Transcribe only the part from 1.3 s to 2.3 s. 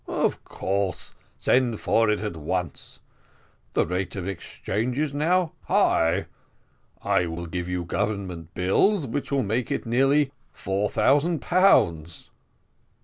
send for it